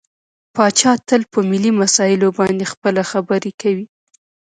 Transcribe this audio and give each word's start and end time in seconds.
پاچا 0.55 0.91
تل 1.07 1.21
په 1.31 1.39
ملي 1.49 1.71
مسايلو 1.81 2.27
باندې 2.39 2.69
خپله 2.73 3.01
خبرې 3.11 3.51
کوي. 3.61 3.85